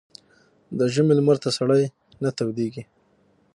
[0.39, 1.83] ـ د ژمي لمر ته سړى
[2.23, 2.83] نه تودېږي.